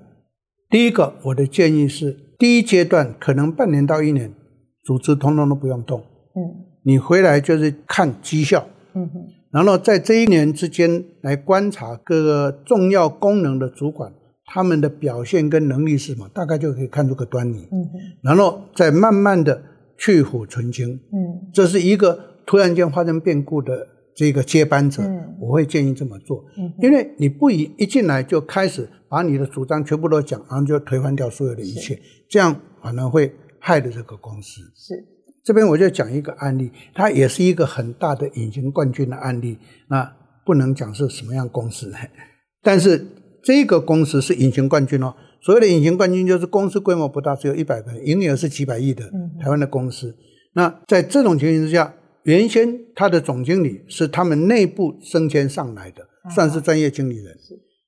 [0.68, 4.34] 第一个，我的建议是，第一阶段可能半年到一年，
[4.82, 6.00] 组织通通都不用动。
[6.00, 6.42] 嗯，
[6.82, 8.66] 你回来就是看绩效。
[8.94, 14.12] 嗯哼，然后在这一年之间来观察各个重要功能的主管，
[14.44, 17.66] 他们的表现跟能力是什么，大概就可以看出个端倪。
[17.72, 17.88] 嗯，
[18.22, 19.62] 然后再慢慢的。
[19.96, 32.02] 去芜存菁，嗯，这是一个突然间发生变故的这个接班者，嗯，我会建议这么做，嗯，因为你不一一进来就开始把你的主张全部都讲，然后就推翻掉所有的一切，是。
[32.28, 34.62] 这样反而会害了这个公司。
[34.74, 35.06] 是，
[35.44, 40.10] 这边我就讲一个案例，它也是一个很大的隐形冠军的案例，那
[40.44, 41.92] 不能讲是什么样公司，
[42.62, 43.06] 但是
[43.42, 45.14] 这个公司是隐形冠军哦。
[45.42, 49.04] 所谓的隐形冠军就是公司规模不大，只有一百个人，营业额是几百亿的
[49.38, 50.16] 台湾的公司。
[50.54, 57.36] 那在这种情形之下，原先他的总经理是他们内部升迁上来的，算是专业经理人。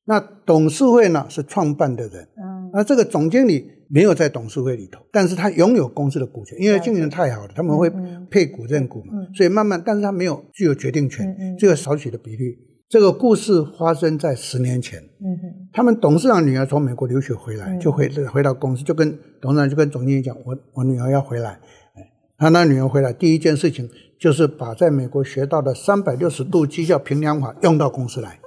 [0.04, 7.90] 那董事会呢是创办的人，嗯，那这个总经理没有在董事会里头，但是他拥有公司的股权，因为经理人太好了，他们会
[8.30, 12.58] 配股认股嘛，嗯、所以慢慢，但是他没有具有决定权，只有少许的比例。
[12.86, 15.00] 这个故事发生在十年前。
[15.00, 21.58] 嗯，他们董事长女儿从美国留学回来，就回回到公司，就跟董事长就跟总经理讲：“我我女儿要回来。”
[22.36, 23.88] 他那女儿回来第一件事情
[24.20, 28.38] 就是把在美国学到的三百六十度绩效评量法用到公司来。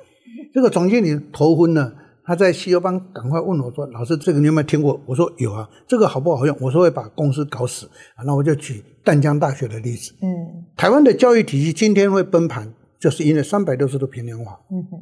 [0.54, 1.96] 这个总经理头昏了，
[2.30, 7.89] 他在西游帮赶快问我说：“老师，这个你有没有听过？”我说：“有啊，这个好不好用？”我说：“会把公司搞死。”
[8.24, 10.13] 那我就举淡江大学的例子。
[10.22, 10.30] 嗯，
[10.78, 14.62] 台湾的教育体系今天会崩盘，就是因为三百六十度评量法。
[14.70, 15.02] 嗯哼，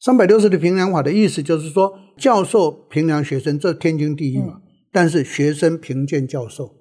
[0.00, 4.60] 三百六十度评量法的意思就是说，教授评量学生，这天经地义嘛。
[4.90, 6.74] 但是学生评鉴教授。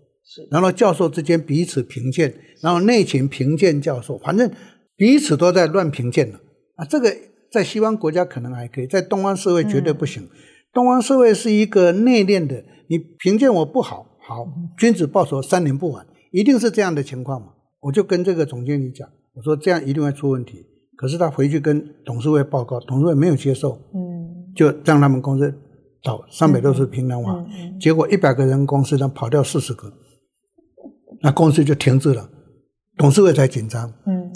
[0.49, 4.51] 然后教授之间彼此评鉴，然后内勤评鉴教授，反正
[4.95, 6.39] 彼此都在乱评鉴了
[6.75, 6.83] 啊！
[6.83, 7.15] 这个
[7.51, 10.23] 在西方国家可能还可以，在东方社会绝对不行。
[10.23, 10.29] 嗯、
[10.73, 17.47] 东方社会是一个内敛的，你评价我不好，好，君子报仇三年不晚，一定是这样的情况嘛。
[17.81, 20.65] 我就跟这个总经理讲，我说这样一定会出问题。
[20.97, 25.53] 可是他回去跟董事会报告，董事会没有接受，嗯，就让他们公司
[26.03, 29.93] 倒三百六十评量法，嗯结果一百个人公司呢跑掉四十个。
[31.21, 32.29] 那公司就停滞了，
[32.97, 33.91] 董事会才紧张。
[34.05, 34.31] 嗯，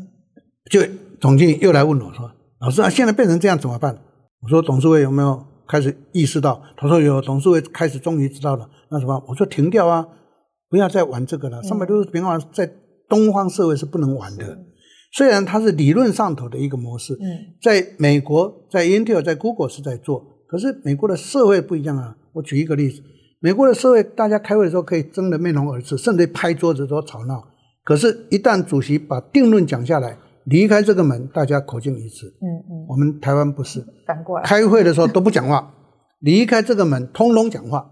[0.69, 0.81] 就
[1.19, 3.97] 总经理又来问我说：“老师啊，现在变成这样怎么办？”
[4.41, 8.69] 我说：“董事会有没有开始意识到？”他说：“有。”董事会开始终于知道了。
[8.89, 9.23] 那什么？
[9.27, 10.07] 我说：“停掉啊，
[10.69, 11.61] 不要再玩这个了。
[11.63, 12.71] 三百六十平方在
[13.09, 14.57] 东方社会是不能玩的。
[15.13, 22.15] 虽然它是理论上头的一个模式，嗯，在美国，在 Intel，在 Google 是在做，可是美国的社会不一样啊。
[22.33, 23.01] 我举一个例子。
[23.43, 27.43] 美国的社会，大家开会的时候可以争得面红耳赤，甚至拍桌子都吵闹。
[27.83, 30.15] 可是，一旦主席把定论讲下来，
[30.45, 32.27] 离开这个门，大家口径一致。
[32.41, 32.85] 嗯嗯。
[32.87, 35.73] 我们台湾不是，反过来，开会的时候都不讲话，
[36.21, 37.91] 离开这个门，通通讲话。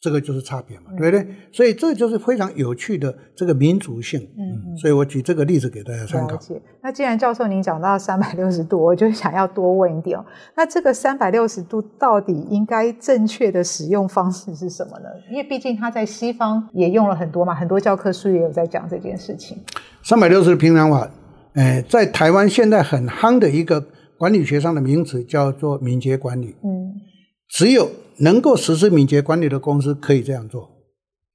[0.00, 1.26] 这个就是差别嘛，对不对？
[1.50, 4.20] 所以这就是非常有趣的这个民族性。
[4.38, 6.38] 嗯，所以我举这个例子给大家参考。
[6.80, 10.24] 那既然教授您讲到三百六十度， 我就想要多问一点哦。
[10.56, 15.08] 那这个三百六十度到底应该正确的使用方式是什么呢？
[15.32, 19.58] 因为毕竟它在西方也用了很多嘛，很多教科书也有在讲这件事情。
[20.04, 21.10] 三百六十度评量法，
[21.54, 26.56] 哎，在台湾现在很夯的一个管理学上的名词叫做敏捷管理。
[26.62, 26.94] 嗯，
[27.48, 27.90] 只有。
[28.20, 30.64] 能够实施敏捷管理的公司可以这样做。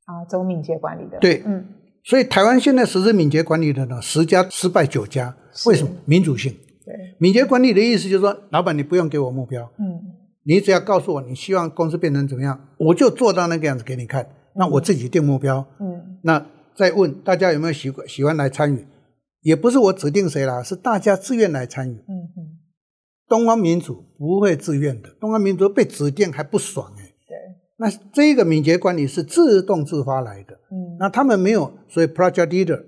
[0.03, 1.17] 啊，走敏捷管理的。
[1.21, 1.63] 对，嗯，
[2.03, 5.33] 所以台湾现在实施敏捷管理的呢，十家失败九家，
[5.65, 5.91] 为什么？
[6.03, 6.51] 民主性。
[6.51, 9.85] 对，敏捷管理的意思就是说，老板你不用给我目标，嗯，
[10.43, 16.45] 你只要告诉我你希望公司变成怎么样，我就做到那个样子给你看，那我自己定目标，嗯，那
[16.75, 18.85] 再问大家有没有喜欢喜欢来参与，
[19.43, 22.59] 也不是我指定谁啦，是大家自愿来参与，嗯嗯。
[23.29, 27.03] 东方民主不会自愿的，东方民主被指定还不爽哎。
[27.27, 27.37] 对，
[27.77, 30.53] 那这个敏捷管理是自动自发来的。
[30.71, 32.83] 嗯，那他们没有，所以 project leader，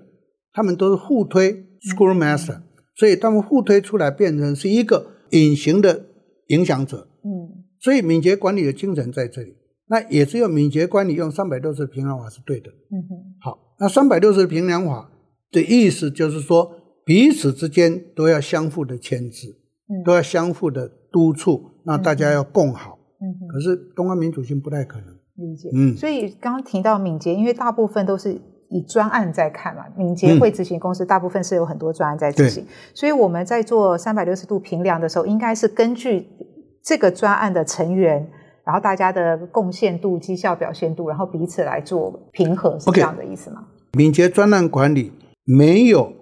[0.52, 2.62] 他们都是互推 school master，嗯，
[2.94, 6.04] 所以他们互推出来变成是一个隐形的
[6.48, 7.08] 影响者。
[7.24, 9.56] 嗯，所以敏捷管理的精神在这里。
[9.88, 12.70] 那也只有敏捷管理用三百六十度评量法是对的。
[12.70, 15.10] 嗯哼，好，那三百六十度评量法
[15.50, 16.72] 的意思就是说，
[17.04, 19.56] 彼此之间都要相互的牵制。
[20.04, 22.98] 都要相互的督促，那大家要共好。
[23.20, 25.06] 嗯，可是东方民主性不太可能
[25.36, 25.70] 理解。
[25.72, 28.32] 嗯，所以刚刚提到敏捷，因为大部分都是
[28.68, 36.26] 以专案在看嘛，敏捷会执行公司大部分是有很多专案在执行，嗯，所以我们在做三百六十度评量的时候，应该是根据
[36.82, 38.28] 这个专案的成员，
[38.64, 43.98] 然后大家的贡献度、绩效表现度，然后彼此来做平和，是这样的意思吗？Okay.
[43.98, 45.12] 敏捷专案管理
[45.46, 46.12] 没有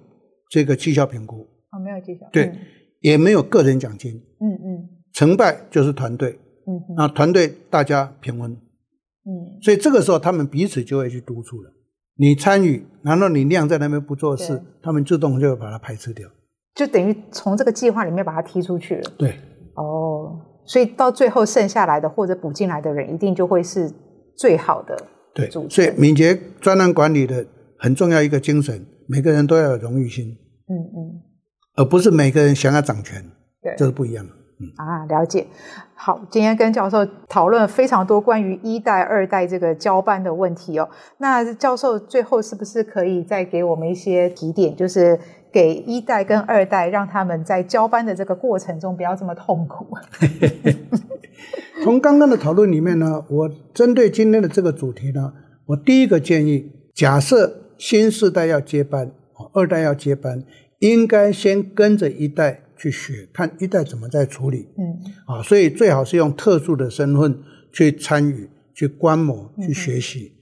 [0.48, 1.40] 这个绩效评估。
[1.72, 2.28] 哦，没有绩效。
[2.30, 2.44] 对。
[2.44, 2.58] 嗯
[3.04, 11.70] 也没有个人奖金，嗯嗯，成败就是团队，嗯，那团队大家平分，嗯，所以这个时候他们彼此就会去督促了。
[12.16, 16.26] 你参与，难道你晾在那边不做事，他们自动就会把它排斥掉，
[16.74, 19.12] 就等于从这个计划里面把它踢出去了。
[19.18, 19.36] 对，
[19.74, 23.92] 哦，所以到最后剩下来的或者补进来的人，一定就会是
[24.34, 24.96] 最好的。
[25.34, 27.44] 对，所以敏捷专案管理的
[27.78, 30.36] 很重要一个精神，每个人都要有荣誉心。
[30.68, 31.20] 嗯嗯。
[31.76, 33.20] 而不是每个人想要掌权，
[33.60, 34.32] 对，这是不一样的。
[34.60, 35.44] 嗯啊，了解。
[35.96, 40.88] 好，今天跟教授讨论非常多关于一代、二代这个交班的问题哦。
[41.18, 45.18] 那教授最后是不是可以再给我们一些提点，就是
[45.52, 49.88] 给一代跟二代，让他们在交班的这个过程中不要这么痛苦？
[51.82, 55.32] 从刚刚的讨论里面呢，我针对今天的这个主题呢，
[55.66, 59.14] 我第一个建议，假设新世代要接班，
[59.52, 60.44] 二代要接班。
[60.80, 64.66] 应该先跟着一代去学，看一代怎么在处理。
[64.76, 67.38] 嗯，啊，所以最好是用特殊的身份
[67.72, 70.32] 去参与、去观摩、去学习。
[70.34, 70.36] 嗯、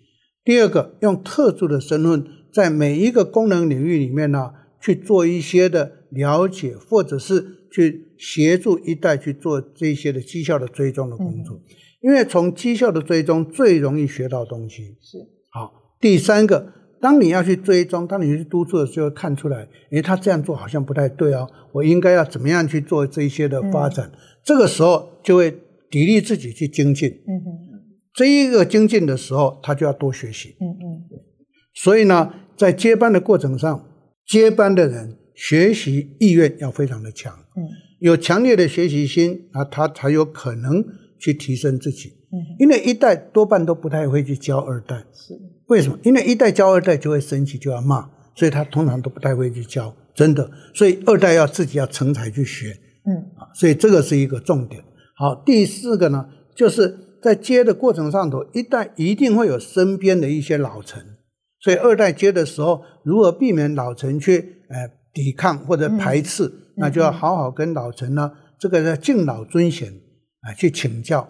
[0.44, 11.60] 第二个，用特殊的身份，在每一个功能领域里面呢，去做一些的了解，或者是去协助一代去做这些的绩效的追踪的工作，
[12.00, 14.96] 因为从绩效的追踪最容易学到东西。
[15.00, 15.18] 是
[15.50, 16.72] 好，第三个，
[17.03, 24.07] 当你要去追踪，当你去督促的时候，看出来，诶，他这样做好像不太对哦，我应该要怎么样去做这些的发展？
[24.14, 25.50] 嗯、这个时候就会
[25.90, 27.11] 砥砺自己去精进。
[27.11, 27.48] 嗯哼，
[28.14, 30.57] 这一个精进的时候，他就要多学习。
[30.61, 31.03] 嗯嗯，
[31.74, 33.84] 所以呢，在接班的过程上，
[34.26, 35.18] 接班的人。
[35.34, 37.64] 学习意愿要非常的强，嗯，
[38.00, 40.84] 有强烈的学习心，啊，他才有可能
[41.18, 45.32] 去提升自己，嗯，因为一代多半都不太会去教二代，是
[45.72, 45.98] 为什么？
[46.02, 54.82] 因为一代教二代就会生气，就要骂，所以他通常都不太会去教，真的，所以二代要自己要成才去学，嗯，啊，所以这个是一个重点。
[55.16, 61.02] 好，第四个呢，就是在接的过程上头，一代一定会有身边的一些老臣，
[61.60, 64.90] 所以二代接的时候，如何避免老臣去，呃。
[65.14, 69.92] 抵抗或者排斥，嗯、那就要好好跟老臣呢，嗯、这个叫敬老尊贤
[70.40, 71.28] 啊，去请教。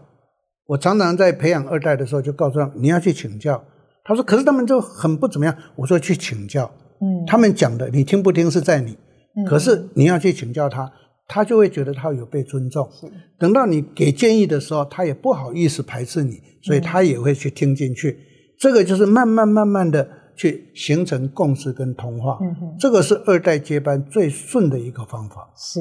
[0.67, 3.65] 我常常在培养二代的时候，就告诉他你要去请教。
[4.05, 8.97] 他说：“可是他们就很不怎么样。”我说：“去请教。”嗯，他们讲的你听不听是在你，
[9.37, 10.91] 嗯、可是你要去请教他，
[11.27, 12.89] 他就会觉得他有被尊重。
[12.93, 13.07] 是
[13.39, 18.11] 等到你给建议的时候，他也不好意思排斥你，所以他也会去听进去。
[18.11, 18.19] 嗯、
[18.59, 20.09] 这个就是慢慢慢慢的。
[20.35, 25.53] 去形成共识跟同化，嗯哼，这个是二代接班最顺的一个方法。
[25.55, 25.79] 是，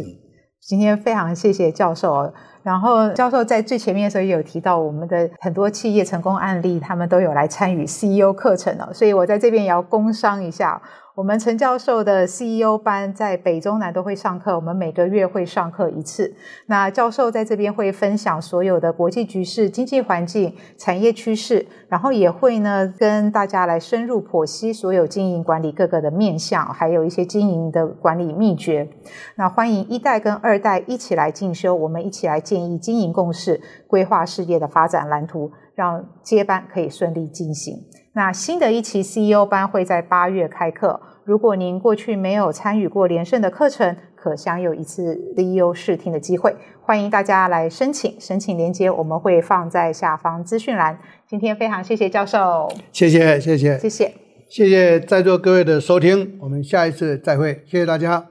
[0.62, 2.32] 今天非常谢谢教授。
[2.64, 8.94] 然后教授在最前面的时候也有提到，我们的很多企业成功案例，他们都有来参与 CEO 课程哦。
[8.94, 10.80] 所以我在这边也要工商一下。
[11.22, 16.34] 我们陈教授的 CEO 班在北中南都会上课，我们每个月会上课一次。
[16.66, 28.90] 那教授在这边会分享所有的国际局势、经济环境、产业趋势，然后也会呢跟大家来深入剖析所有经营管理各个的面向，还有一些经营的管理秘诀。
[29.36, 37.76] 那欢迎一代跟二代一起来进修，我们一起来建议经营共识，规划事业的发展蓝图，让接班可以顺利进行。
[38.14, 41.00] 那新的一期 CEO 班会在八月开课。
[41.24, 46.56] 如果您过去没有参与过连胜的课程，可享有一次 CEO 试听的机会。
[46.82, 51.00] 欢迎大家来申请，申请链接我们会放在下方资讯栏。
[51.30, 54.14] 今天非常谢谢教授，谢谢谢谢谢谢
[54.50, 58.26] 谢谢在座各位的收听，我们下一次再会，谢谢大家。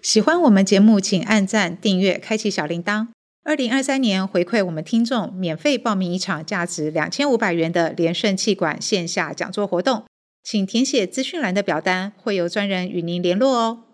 [0.00, 3.06] 喜欢我们节目，请按赞、订阅、开启小铃铛。
[3.44, 10.02] 二零二三年回馈我们听众，免费报名一场价值两千五百元的连胜气管线下讲座活动，
[10.42, 13.84] 请填写资讯栏的表单，会有专人与您联络哦。